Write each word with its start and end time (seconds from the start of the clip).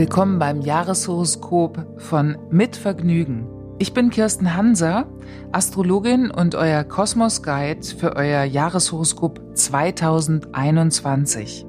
Willkommen 0.00 0.38
beim 0.38 0.62
Jahreshoroskop 0.62 1.86
von 1.98 2.38
Mit 2.50 2.74
Vergnügen. 2.74 3.46
Ich 3.78 3.92
bin 3.92 4.08
Kirsten 4.08 4.56
Hanser, 4.56 5.04
Astrologin 5.52 6.30
und 6.30 6.54
euer 6.54 6.84
Kosmos 6.84 7.42
Guide 7.42 7.86
für 7.86 8.16
euer 8.16 8.44
Jahreshoroskop 8.44 9.42
2021. 9.52 11.66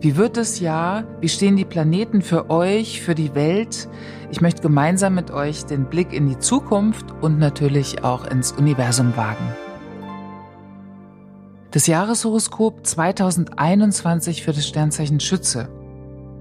Wie 0.00 0.16
wird 0.16 0.36
das 0.36 0.58
Jahr? 0.58 1.04
Wie 1.20 1.28
stehen 1.28 1.54
die 1.54 1.64
Planeten 1.64 2.20
für 2.20 2.50
euch, 2.50 3.00
für 3.00 3.14
die 3.14 3.36
Welt? 3.36 3.88
Ich 4.32 4.40
möchte 4.40 4.60
gemeinsam 4.60 5.14
mit 5.14 5.30
euch 5.30 5.64
den 5.64 5.84
Blick 5.84 6.12
in 6.12 6.28
die 6.28 6.40
Zukunft 6.40 7.06
und 7.20 7.38
natürlich 7.38 8.02
auch 8.02 8.26
ins 8.26 8.50
Universum 8.50 9.16
wagen. 9.16 9.54
Das 11.70 11.86
Jahreshoroskop 11.86 12.84
2021 12.84 14.42
für 14.42 14.52
das 14.52 14.66
Sternzeichen 14.66 15.20
Schütze. 15.20 15.68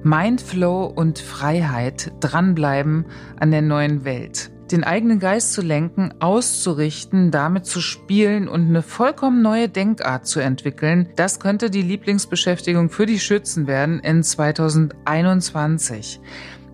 Mindflow 0.08 0.86
und 0.86 1.20
Freiheit, 1.20 2.14
dranbleiben 2.22 3.06
an 3.38 3.52
der 3.52 3.62
neuen 3.62 4.06
Welt. 4.06 4.52
Den 4.72 4.86
eigenen 4.86 5.20
Geist 5.20 5.52
zu 5.52 5.62
lenken, 5.62 6.14
auszurichten, 6.20 7.30
damit 7.30 7.66
zu 7.66 7.82
spielen 7.82 8.48
und 8.48 8.70
eine 8.70 8.82
vollkommen 8.84 9.42
neue 9.42 9.68
Denkart 9.68 10.26
zu 10.26 10.40
entwickeln, 10.40 11.10
das 11.18 11.42
könnte 11.42 11.70
die 11.70 11.82
Lieblingsbeschäftigung 11.82 12.90
für 12.90 13.06
die 13.06 13.20
Schützen 13.20 13.68
werden 13.68 14.00
in 14.00 14.24
2021. 14.24 16.22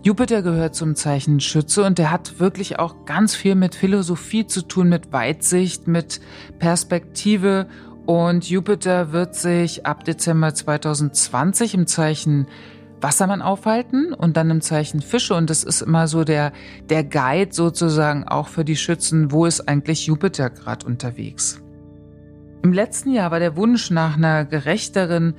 Jupiter 0.03 0.43
gehört 0.43 0.75
zum 0.75 0.95
Zeichen 0.95 1.39
Schütze 1.39 1.85
und 1.85 1.97
der 1.97 2.11
hat 2.11 2.39
wirklich 2.39 2.77
auch 2.77 3.05
ganz 3.05 3.33
viel 3.35 3.55
mit 3.55 3.73
Philosophie 3.73 4.45
zu 4.45 4.61
tun, 4.61 4.89
mit 4.89 5.11
Weitsicht, 5.11 5.87
mit 5.87 6.21
Perspektive 6.59 7.67
und 8.05 8.47
Jupiter 8.49 9.11
wird 9.11 9.33
sich 9.33 9.85
ab 9.85 10.03
Dezember 10.03 10.53
2020 10.53 11.73
im 11.73 11.87
Zeichen 11.87 12.47
Wassermann 13.03 13.41
aufhalten 13.41 14.13
und 14.13 14.37
dann 14.37 14.49
im 14.49 14.61
Zeichen 14.61 15.01
Fische. 15.01 15.35
Und 15.35 15.49
das 15.49 15.63
ist 15.63 15.81
immer 15.81 16.07
so 16.07 16.23
der, 16.23 16.53
der 16.89 17.03
Guide 17.03 17.53
sozusagen 17.53 18.23
auch 18.23 18.47
für 18.47 18.65
die 18.65 18.77
Schützen, 18.77 19.31
wo 19.31 19.45
ist 19.45 19.67
eigentlich 19.67 20.07
Jupiter 20.07 20.49
gerade 20.49 20.85
unterwegs. 20.85 21.61
Im 22.63 22.71
letzten 22.71 23.11
Jahr 23.11 23.29
war 23.29 23.39
der 23.39 23.57
Wunsch 23.57 23.91
nach 23.91 24.15
einer 24.15 24.45
gerechteren 24.45 25.35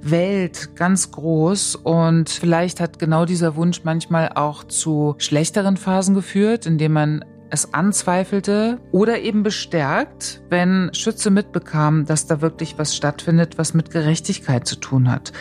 Welt 0.00 0.74
ganz 0.74 1.12
groß 1.12 1.76
und 1.76 2.28
vielleicht 2.28 2.80
hat 2.80 2.98
genau 2.98 3.24
dieser 3.24 3.54
Wunsch 3.54 3.84
manchmal 3.84 4.30
auch 4.30 4.64
zu 4.64 5.14
schlechteren 5.18 5.76
Phasen 5.76 6.14
geführt, 6.14 6.66
indem 6.66 6.92
man 6.92 7.24
es 7.52 7.74
anzweifelte 7.74 8.80
oder 8.92 9.20
eben 9.20 9.42
bestärkt, 9.42 10.42
wenn 10.48 10.90
Schütze 10.94 11.30
mitbekam, 11.30 12.06
dass 12.06 12.26
da 12.26 12.40
wirklich 12.40 12.78
was 12.78 12.96
stattfindet, 12.96 13.58
was 13.58 13.74
mit 13.74 13.90
Gerechtigkeit 13.90 14.66
zu 14.66 14.76
tun 14.76 15.10
hat. 15.10 15.32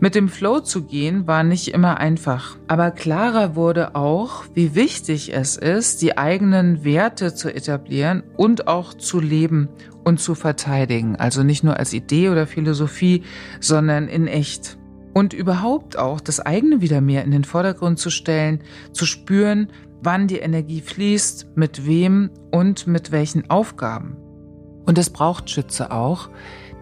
Mit 0.00 0.16
dem 0.16 0.28
Flow 0.28 0.60
zu 0.60 0.82
gehen 0.84 1.28
war 1.28 1.44
nicht 1.44 1.68
immer 1.68 1.98
einfach, 1.98 2.56
aber 2.66 2.90
klarer 2.90 3.54
wurde 3.54 3.94
auch, 3.94 4.44
wie 4.52 4.74
wichtig 4.74 5.32
es 5.32 5.56
ist, 5.56 6.02
die 6.02 6.18
eigenen 6.18 6.84
Werte 6.84 7.34
zu 7.34 7.54
etablieren 7.54 8.24
und 8.36 8.66
auch 8.66 8.92
zu 8.92 9.20
leben 9.20 9.68
und 10.02 10.18
zu 10.18 10.34
verteidigen. 10.34 11.16
Also 11.16 11.44
nicht 11.44 11.62
nur 11.62 11.76
als 11.76 11.92
Idee 11.92 12.30
oder 12.30 12.48
Philosophie, 12.48 13.22
sondern 13.60 14.08
in 14.08 14.26
echt. 14.26 14.76
Und 15.12 15.32
überhaupt 15.32 15.98
auch 15.98 16.20
das 16.20 16.40
eigene 16.40 16.80
wieder 16.80 17.00
mehr 17.00 17.24
in 17.24 17.30
den 17.30 17.44
Vordergrund 17.44 17.98
zu 17.98 18.10
stellen, 18.10 18.62
zu 18.92 19.06
spüren, 19.06 19.72
wann 20.02 20.28
die 20.28 20.38
Energie 20.38 20.80
fließt, 20.80 21.48
mit 21.56 21.86
wem 21.86 22.30
und 22.50 22.86
mit 22.86 23.12
welchen 23.12 23.50
Aufgaben. 23.50 24.16
Und 24.86 24.98
es 24.98 25.10
braucht 25.10 25.50
Schütze 25.50 25.90
auch, 25.90 26.30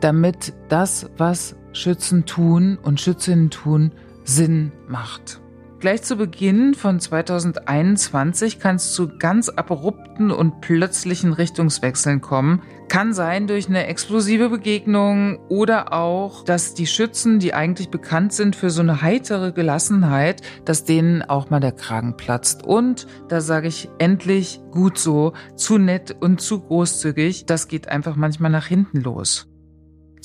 damit 0.00 0.52
das, 0.68 1.10
was 1.16 1.56
Schützen 1.72 2.24
tun 2.26 2.78
und 2.82 3.00
Schützinnen 3.00 3.50
tun, 3.50 3.92
Sinn 4.24 4.72
macht. 4.88 5.40
Gleich 5.80 6.02
zu 6.02 6.16
Beginn 6.16 6.74
von 6.74 6.98
2021 6.98 8.58
kann 8.58 8.76
es 8.76 8.94
zu 8.94 9.16
ganz 9.16 9.48
abrupten 9.48 10.32
und 10.32 10.60
plötzlichen 10.60 11.32
Richtungswechseln 11.32 12.20
kommen. 12.20 12.62
Kann 12.88 13.12
sein 13.12 13.46
durch 13.46 13.68
eine 13.68 13.86
explosive 13.86 14.48
Begegnung 14.48 15.38
oder 15.48 15.92
auch, 15.92 16.42
dass 16.44 16.74
die 16.74 16.88
Schützen, 16.88 17.38
die 17.38 17.54
eigentlich 17.54 17.90
bekannt 17.90 18.32
sind 18.32 18.56
für 18.56 18.70
so 18.70 18.80
eine 18.80 19.02
heitere 19.02 19.52
Gelassenheit, 19.52 20.42
dass 20.64 20.84
denen 20.84 21.22
auch 21.22 21.48
mal 21.48 21.60
der 21.60 21.72
Kragen 21.72 22.16
platzt. 22.16 22.64
Und 22.64 23.06
da 23.28 23.40
sage 23.40 23.68
ich 23.68 23.88
endlich 23.98 24.60
gut 24.72 24.98
so, 24.98 25.32
zu 25.54 25.78
nett 25.78 26.16
und 26.18 26.40
zu 26.40 26.60
großzügig, 26.60 27.46
das 27.46 27.68
geht 27.68 27.86
einfach 27.86 28.16
manchmal 28.16 28.50
nach 28.50 28.66
hinten 28.66 29.00
los. 29.00 29.47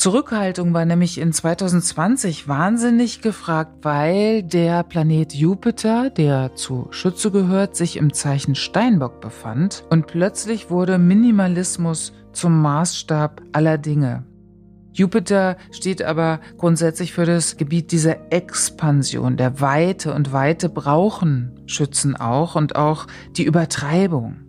Zurückhaltung 0.03 0.73
war 0.73 0.83
nämlich 0.83 1.17
in 1.17 1.31
2020 1.31 2.49
wahnsinnig 2.49 3.21
gefragt, 3.21 3.71
weil 3.83 4.43
der 4.43 4.83
Planet 4.83 5.33
Jupiter, 5.33 6.09
der 6.09 6.55
zu 6.55 6.89
Schütze 6.91 7.31
gehört, 7.31 7.77
sich 7.77 7.95
im 7.95 8.11
Zeichen 8.11 8.53
Steinbock 8.53 9.21
befand 9.21 9.85
und 9.89 10.05
plötzlich 10.07 10.69
wurde 10.69 10.97
Minimalismus 10.97 12.11
zum 12.33 12.61
Maßstab 12.61 13.43
aller 13.53 13.77
Dinge. 13.77 14.25
Jupiter 14.91 15.55
steht 15.71 16.01
aber 16.01 16.41
grundsätzlich 16.57 17.13
für 17.13 17.25
das 17.25 17.55
Gebiet 17.55 17.93
dieser 17.93 18.29
Expansion, 18.29 19.37
der 19.37 19.61
Weite 19.61 20.13
und 20.13 20.33
Weite 20.33 20.67
brauchen 20.67 21.61
Schützen 21.65 22.17
auch 22.17 22.55
und 22.55 22.75
auch 22.75 23.07
die 23.37 23.43
Übertreibung. 23.45 24.41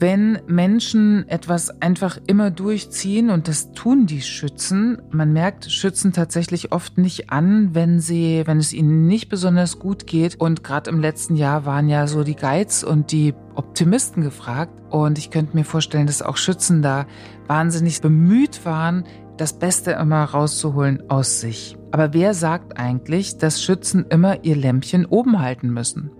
Wenn 0.00 0.40
Menschen 0.48 1.28
etwas 1.28 1.80
einfach 1.80 2.18
immer 2.26 2.50
durchziehen, 2.50 3.30
und 3.30 3.46
das 3.46 3.72
tun 3.72 4.06
die 4.06 4.22
Schützen, 4.22 5.00
man 5.10 5.32
merkt 5.32 5.70
Schützen 5.70 6.12
tatsächlich 6.12 6.72
oft 6.72 6.98
nicht 6.98 7.30
an, 7.30 7.74
wenn 7.74 8.00
sie, 8.00 8.42
wenn 8.44 8.58
es 8.58 8.72
ihnen 8.72 9.06
nicht 9.06 9.28
besonders 9.28 9.78
gut 9.78 10.06
geht. 10.06 10.40
Und 10.40 10.64
gerade 10.64 10.90
im 10.90 11.00
letzten 11.00 11.36
Jahr 11.36 11.64
waren 11.64 11.88
ja 11.88 12.08
so 12.08 12.24
die 12.24 12.34
Guides 12.34 12.82
und 12.82 13.12
die 13.12 13.34
Optimisten 13.54 14.24
gefragt. 14.24 14.82
Und 14.90 15.16
ich 15.16 15.30
könnte 15.30 15.56
mir 15.56 15.64
vorstellen, 15.64 16.08
dass 16.08 16.22
auch 16.22 16.36
Schützen 16.36 16.82
da 16.82 17.06
wahnsinnig 17.46 18.00
bemüht 18.00 18.64
waren, 18.64 19.04
das 19.36 19.58
Beste 19.58 19.92
immer 19.92 20.24
rauszuholen 20.24 21.08
aus 21.08 21.40
sich. 21.40 21.76
Aber 21.92 22.12
wer 22.12 22.34
sagt 22.34 22.78
eigentlich, 22.78 23.38
dass 23.38 23.62
Schützen 23.62 24.06
immer 24.08 24.44
ihr 24.44 24.56
Lämpchen 24.56 25.06
oben 25.06 25.40
halten 25.40 25.70
müssen? 25.70 26.10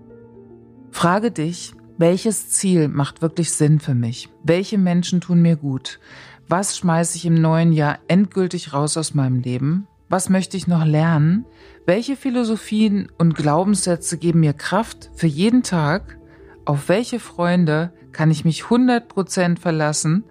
Frage 0.90 1.32
dich, 1.32 1.74
welches 1.96 2.50
Ziel 2.50 2.88
macht 2.88 3.22
wirklich 3.22 3.52
Sinn 3.52 3.78
für 3.78 3.94
mich? 3.94 4.28
Welche 4.42 4.78
Menschen 4.78 5.20
tun 5.20 5.42
mir 5.42 5.56
gut? 5.56 6.00
Was 6.48 6.76
schmeiße 6.76 7.16
ich 7.16 7.24
im 7.26 7.34
neuen 7.34 7.72
Jahr 7.72 7.98
endgültig 8.08 8.72
raus 8.72 8.96
aus 8.96 9.14
meinem 9.14 9.40
Leben? 9.40 9.86
Was 10.08 10.28
möchte 10.28 10.56
ich 10.56 10.66
noch 10.66 10.84
lernen? 10.84 11.46
Welche 11.86 12.16
Philosophien 12.16 13.08
und 13.16 13.34
Glaubenssätze 13.34 14.18
geben 14.18 14.40
mir 14.40 14.52
Kraft 14.52 15.10
für 15.14 15.26
jeden 15.26 15.62
Tag? 15.62 16.18
Auf 16.64 16.88
welche 16.88 17.20
Freunde 17.20 17.92
kann 18.12 18.30
ich 18.30 18.44
mich 18.44 18.62
100% 18.64 19.58
verlassen? 19.58 20.24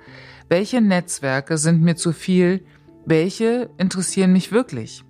Welche 0.49 0.81
Netzwerke 0.81 1.57
sind 1.57 1.81
mir 1.81 1.95
zu 1.95 2.11
viel? 2.11 2.65
Welche 3.05 3.69
interessieren 3.77 4.33
mich 4.33 4.51
wirklich? 4.51 5.03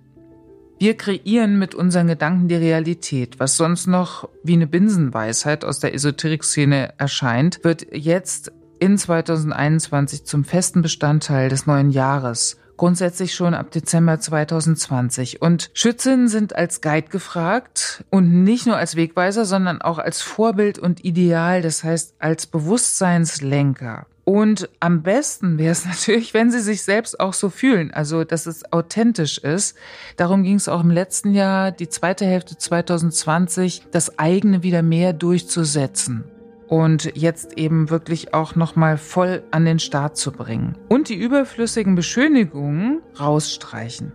Wir 0.84 0.98
kreieren 0.98 1.58
mit 1.58 1.74
unseren 1.74 2.08
Gedanken 2.08 2.46
die 2.46 2.56
Realität. 2.56 3.40
Was 3.40 3.56
sonst 3.56 3.86
noch 3.86 4.28
wie 4.42 4.52
eine 4.52 4.66
Binsenweisheit 4.66 5.64
aus 5.64 5.78
der 5.78 5.94
Esoterik-Szene 5.94 6.92
erscheint, 6.98 7.64
wird 7.64 7.86
jetzt 7.90 8.52
in 8.80 8.98
2021 8.98 10.24
zum 10.24 10.44
festen 10.44 10.82
Bestandteil 10.82 11.48
des 11.48 11.64
neuen 11.64 11.88
Jahres. 11.88 12.58
Grundsätzlich 12.76 13.32
schon 13.32 13.54
ab 13.54 13.70
Dezember 13.70 14.20
2020. 14.20 15.40
Und 15.40 15.70
Schützinnen 15.72 16.28
sind 16.28 16.54
als 16.54 16.82
Guide 16.82 17.08
gefragt 17.08 18.04
und 18.10 18.44
nicht 18.44 18.66
nur 18.66 18.76
als 18.76 18.94
Wegweiser, 18.94 19.46
sondern 19.46 19.80
auch 19.80 19.96
als 19.96 20.20
Vorbild 20.20 20.78
und 20.78 21.02
Ideal, 21.02 21.62
das 21.62 21.82
heißt 21.82 22.16
als 22.18 22.46
Bewusstseinslenker. 22.46 24.06
Und 24.24 24.70
am 24.80 25.02
besten 25.02 25.58
wäre 25.58 25.72
es 25.72 25.84
natürlich, 25.84 26.34
wenn 26.34 26.50
sie 26.50 26.60
sich 26.60 26.82
selbst 26.82 27.20
auch 27.20 27.34
so 27.34 27.50
fühlen, 27.50 27.92
also 27.92 28.24
dass 28.24 28.46
es 28.46 28.72
authentisch 28.72 29.38
ist. 29.38 29.76
Darum 30.16 30.42
ging 30.42 30.56
es 30.56 30.68
auch 30.68 30.82
im 30.82 30.90
letzten 30.90 31.34
Jahr, 31.34 31.70
die 31.70 31.88
zweite 31.88 32.24
Hälfte 32.24 32.56
2020, 32.56 33.82
das 33.90 34.18
eigene 34.18 34.62
wieder 34.62 34.82
mehr 34.82 35.12
durchzusetzen 35.12 36.24
und 36.68 37.12
jetzt 37.14 37.58
eben 37.58 37.90
wirklich 37.90 38.34
auch 38.34 38.56
nochmal 38.56 38.96
voll 38.96 39.42
an 39.50 39.64
den 39.64 39.78
Start 39.78 40.16
zu 40.16 40.32
bringen. 40.32 40.76
Und 40.88 41.08
die 41.08 41.14
überflüssigen 41.14 41.94
Beschönigungen 41.94 43.00
rausstreichen. 43.18 44.12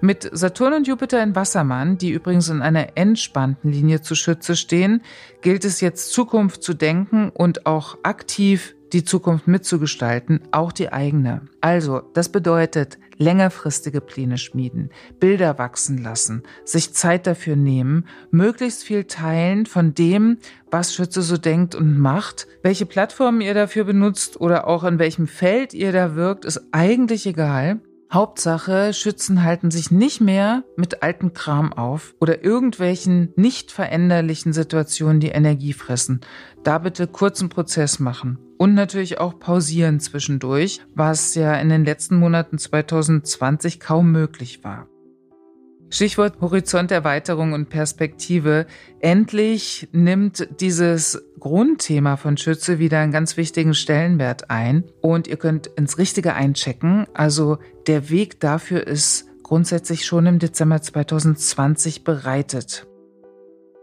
Mit 0.00 0.28
Saturn 0.30 0.74
und 0.74 0.86
Jupiter 0.86 1.22
in 1.22 1.34
Wassermann, 1.34 1.96
die 1.96 2.10
übrigens 2.10 2.48
in 2.48 2.60
einer 2.60 2.96
entspannten 2.96 3.72
Linie 3.72 4.02
zu 4.02 4.14
Schütze 4.14 4.54
stehen, 4.54 5.02
gilt 5.40 5.64
es 5.64 5.80
jetzt 5.80 6.12
Zukunft 6.12 6.62
zu 6.62 6.74
denken 6.74 7.30
und 7.30 7.66
auch 7.66 7.98
aktiv 8.02 8.75
die 8.92 9.04
Zukunft 9.04 9.48
mitzugestalten, 9.48 10.40
auch 10.50 10.72
die 10.72 10.92
eigene. 10.92 11.42
Also, 11.60 12.02
das 12.14 12.30
bedeutet 12.30 12.98
längerfristige 13.18 14.00
Pläne 14.00 14.38
schmieden, 14.38 14.90
Bilder 15.18 15.58
wachsen 15.58 16.02
lassen, 16.02 16.42
sich 16.64 16.92
Zeit 16.94 17.26
dafür 17.26 17.56
nehmen, 17.56 18.06
möglichst 18.30 18.84
viel 18.84 19.04
teilen 19.04 19.66
von 19.66 19.94
dem, 19.94 20.38
was 20.70 20.94
Schütze 20.94 21.22
so 21.22 21.36
denkt 21.36 21.74
und 21.74 21.98
macht. 21.98 22.46
Welche 22.62 22.86
Plattformen 22.86 23.40
ihr 23.40 23.54
dafür 23.54 23.84
benutzt 23.84 24.40
oder 24.40 24.66
auch 24.66 24.84
in 24.84 24.98
welchem 24.98 25.26
Feld 25.26 25.74
ihr 25.74 25.92
da 25.92 26.14
wirkt, 26.14 26.44
ist 26.44 26.68
eigentlich 26.72 27.26
egal. 27.26 27.80
Hauptsache, 28.12 28.92
Schützen 28.92 29.42
halten 29.42 29.70
sich 29.70 29.90
nicht 29.90 30.20
mehr 30.20 30.62
mit 30.76 31.02
alten 31.02 31.32
Kram 31.32 31.72
auf 31.72 32.14
oder 32.20 32.44
irgendwelchen 32.44 33.32
nicht 33.36 33.72
veränderlichen 33.72 34.52
Situationen, 34.52 35.20
die 35.20 35.28
Energie 35.28 35.72
fressen. 35.72 36.20
Da 36.62 36.78
bitte 36.78 37.08
kurzen 37.08 37.48
Prozess 37.48 37.98
machen. 37.98 38.38
Und 38.58 38.74
natürlich 38.74 39.18
auch 39.18 39.38
pausieren 39.38 40.00
zwischendurch, 40.00 40.80
was 40.94 41.34
ja 41.34 41.54
in 41.54 41.68
den 41.68 41.84
letzten 41.84 42.16
Monaten 42.16 42.58
2020 42.58 43.80
kaum 43.80 44.12
möglich 44.12 44.64
war. 44.64 44.88
Stichwort 45.88 46.40
Horizonterweiterung 46.40 47.52
und 47.52 47.68
Perspektive. 47.68 48.66
Endlich 49.00 49.88
nimmt 49.92 50.48
dieses 50.60 51.22
Grundthema 51.38 52.16
von 52.16 52.36
Schütze 52.36 52.78
wieder 52.78 52.98
einen 52.98 53.12
ganz 53.12 53.36
wichtigen 53.36 53.74
Stellenwert 53.74 54.50
ein 54.50 54.84
und 55.00 55.28
ihr 55.28 55.36
könnt 55.36 55.68
ins 55.68 55.98
Richtige 55.98 56.34
einchecken. 56.34 57.06
Also 57.14 57.58
der 57.86 58.10
Weg 58.10 58.40
dafür 58.40 58.86
ist 58.86 59.26
grundsätzlich 59.42 60.04
schon 60.04 60.26
im 60.26 60.38
Dezember 60.40 60.82
2020 60.82 62.02
bereitet. 62.02 62.86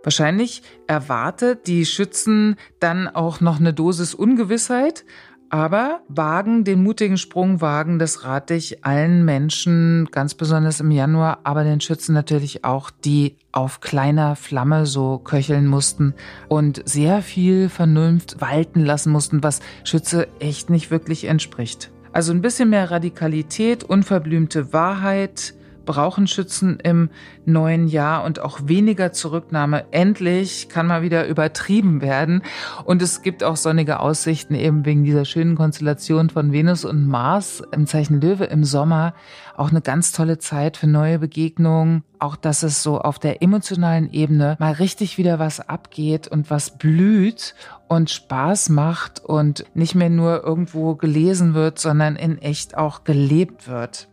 Wahrscheinlich 0.03 0.61
erwartet 0.85 1.67
die 1.67 1.85
Schützen 1.85 2.57
dann 2.81 3.07
auch 3.07 3.39
noch 3.39 3.61
eine 3.61 3.73
Dosis 3.73 4.13
Ungewissheit, 4.13 5.05
aber 5.53 6.01
wagen, 6.07 6.63
den 6.63 6.81
mutigen 6.81 7.19
Sprung 7.19 7.61
wagen, 7.61 8.00
das 8.00 8.23
rate 8.23 8.55
ich 8.55 8.83
allen 8.83 9.23
Menschen, 9.23 10.09
ganz 10.09 10.33
besonders 10.33 10.79
im 10.79 10.89
Januar, 10.89 11.41
aber 11.44 11.63
den 11.63 11.79
Schützen 11.79 12.15
natürlich 12.15 12.65
auch, 12.65 12.89
die 12.89 13.35
auf 13.51 13.79
kleiner 13.79 14.35
Flamme 14.35 14.88
so 14.88 15.19
köcheln 15.19 15.67
mussten 15.67 16.15
und 16.47 16.81
sehr 16.89 17.21
viel 17.21 17.69
Vernunft 17.69 18.41
walten 18.41 18.79
lassen 18.79 19.11
mussten, 19.11 19.44
was 19.44 19.59
Schütze 19.83 20.27
echt 20.39 20.71
nicht 20.71 20.89
wirklich 20.89 21.25
entspricht. 21.25 21.91
Also 22.13 22.33
ein 22.33 22.41
bisschen 22.41 22.71
mehr 22.71 22.89
Radikalität, 22.89 23.83
unverblümte 23.83 24.73
Wahrheit, 24.73 25.53
brauchen 25.85 26.27
Schützen 26.27 26.80
im 26.80 27.09
neuen 27.45 27.88
Jahr 27.88 28.24
und 28.24 28.39
auch 28.39 28.62
weniger 28.65 29.12
Zurücknahme. 29.12 29.85
Endlich 29.91 30.69
kann 30.69 30.88
mal 30.88 31.01
wieder 31.01 31.27
übertrieben 31.27 32.01
werden. 32.01 32.41
Und 32.85 33.01
es 33.01 33.21
gibt 33.21 33.44
auch 33.44 33.57
sonnige 33.57 34.00
Aussichten 34.00 34.56
eben 34.56 34.85
wegen 34.85 35.03
dieser 35.03 35.25
schönen 35.25 35.56
Konstellation 35.56 36.30
von 36.30 36.51
Venus 36.51 36.85
und 36.85 37.07
Mars 37.07 37.63
im 37.71 37.88
Zeichen 37.88 38.21
Löwe 38.21 38.45
im 38.45 38.63
Sommer. 38.63 39.13
Auch 39.56 39.69
eine 39.69 39.81
ganz 39.81 40.12
tolle 40.12 40.39
Zeit 40.39 40.77
für 40.77 40.88
neue 40.88 41.19
Begegnungen. 41.19 42.03
Auch, 42.19 42.36
dass 42.36 42.63
es 42.63 42.81
so 42.81 43.00
auf 43.00 43.19
der 43.19 43.41
emotionalen 43.41 44.12
Ebene 44.12 44.56
mal 44.59 44.71
richtig 44.71 45.18
wieder 45.18 45.39
was 45.39 45.59
abgeht 45.59 46.27
und 46.27 46.50
was 46.50 46.77
blüht 46.77 47.53
und 47.88 48.09
Spaß 48.09 48.69
macht 48.69 49.19
und 49.19 49.65
nicht 49.74 49.94
mehr 49.94 50.09
nur 50.09 50.44
irgendwo 50.44 50.95
gelesen 50.95 51.53
wird, 51.53 51.79
sondern 51.79 52.15
in 52.15 52.38
echt 52.38 52.77
auch 52.77 53.03
gelebt 53.03 53.68
wird. 53.68 54.07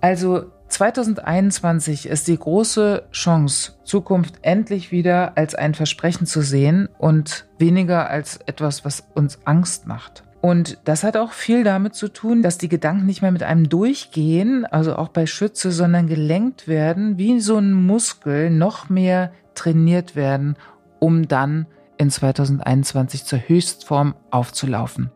Also 0.00 0.46
2021 0.68 2.06
ist 2.06 2.28
die 2.28 2.38
große 2.38 3.04
Chance, 3.12 3.72
Zukunft 3.84 4.36
endlich 4.42 4.92
wieder 4.92 5.36
als 5.36 5.54
ein 5.54 5.74
Versprechen 5.74 6.26
zu 6.26 6.42
sehen 6.42 6.88
und 6.98 7.46
weniger 7.58 8.08
als 8.08 8.38
etwas, 8.46 8.84
was 8.84 9.04
uns 9.14 9.40
Angst 9.44 9.86
macht. 9.86 10.22
Und 10.40 10.78
das 10.84 11.04
hat 11.04 11.18
auch 11.18 11.32
viel 11.32 11.64
damit 11.64 11.94
zu 11.94 12.08
tun, 12.08 12.40
dass 12.42 12.56
die 12.56 12.70
Gedanken 12.70 13.04
nicht 13.04 13.20
mehr 13.20 13.32
mit 13.32 13.42
einem 13.42 13.68
durchgehen, 13.68 14.64
also 14.64 14.96
auch 14.96 15.08
bei 15.08 15.26
Schütze, 15.26 15.70
sondern 15.70 16.06
gelenkt 16.06 16.66
werden, 16.66 17.18
wie 17.18 17.40
so 17.40 17.58
ein 17.58 17.72
Muskel 17.72 18.50
noch 18.50 18.88
mehr 18.88 19.32
trainiert 19.54 20.16
werden, 20.16 20.56
um 20.98 21.28
dann 21.28 21.66
in 21.98 22.10
2021 22.10 23.24
zur 23.24 23.40
Höchstform 23.40 24.14
aufzulaufen. 24.30 25.10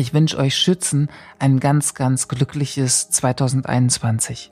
Ich 0.00 0.14
wünsche 0.14 0.38
euch 0.38 0.56
Schützen 0.56 1.10
ein 1.38 1.60
ganz, 1.60 1.92
ganz 1.92 2.26
glückliches 2.26 3.10
2021. 3.10 4.50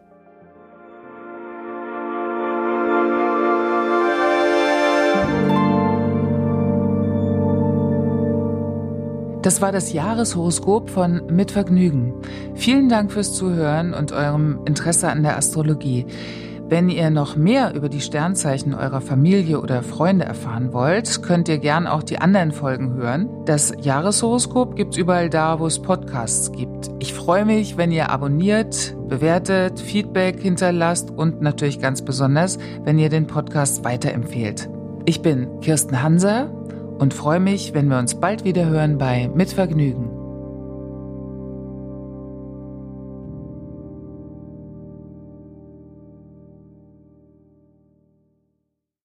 Das 9.41 9.63
war 9.63 9.73
das 9.73 9.95
Jahreshoroskop 9.95 10.91
von 10.91 11.25
Mit 11.35 11.53
Vergnügen. 11.53 12.13
Vielen 12.55 12.91
Dank 12.91 13.11
fürs 13.11 13.33
Zuhören 13.33 13.95
und 13.95 14.13
eurem 14.13 14.61
Interesse 14.67 15.09
an 15.09 15.23
der 15.23 15.39
Astrologie. 15.39 16.05
Wenn 16.71 16.91
ihr 16.91 17.09
noch 17.09 17.35
mehr 17.35 17.75
über 17.75 17.89
die 17.89 18.03
Sternzeichen 18.03 18.75
eurer 18.75 19.01
Familie 19.01 19.63
oder 19.63 19.83
Freunde 19.83 20.27
erfahren 20.27 20.75
wollt, 20.75 21.23
könnt 21.23 21.49
ihr 21.49 21.57
gern 21.57 21.87
auch 21.87 22.03
die 22.03 22.19
anderen 22.19 22.53
Folgen 22.53 22.93
hören. 22.93 23.27
Das 23.47 23.73
Jahreshoroskop 23.81 24.77
gibt's 24.77 24.99
überall 24.99 25.31
da, 25.31 25.61
wo 25.61 25.67
es 25.67 25.81
Podcasts 25.81 26.53
gibt. 26.53 26.91
Ich 26.99 27.15
freue 27.15 27.47
mich, 27.47 27.79
wenn 27.79 27.91
ihr 27.91 28.11
abonniert, 28.11 28.95
bewertet, 29.09 29.81
Feedback 29.81 30.43
hinterlasst 30.43 31.11
und 31.11 31.41
natürlich 31.41 31.81
ganz 31.81 32.03
besonders, 32.03 32.59
wenn 32.85 32.99
ihr 32.99 33.09
den 33.09 33.27
Podcast 33.27 33.83
weiterempfehlt. 33.85 34.69
Ich 35.07 35.23
bin 35.23 35.61
Kirsten 35.63 36.03
Hanser 36.03 36.51
und 36.99 37.15
freue 37.15 37.41
mich, 37.41 37.73
wenn 37.73 37.89
wir 37.89 37.99
uns 37.99 38.17
bald 38.17 38.45
wieder 38.45 38.67
hören 38.67 38.99
bei 38.99 39.31
Mit 39.35 39.55
Vergnügen. 39.55 40.08